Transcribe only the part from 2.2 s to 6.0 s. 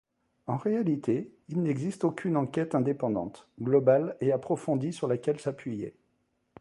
enquête indépendante, globale et approfondie sur laquelle s’appuyer.